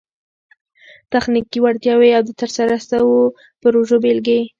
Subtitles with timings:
[1.11, 3.15] تخنیکي وړتیاوي او د ترسره سوو
[3.61, 4.39] پروژو بيلګي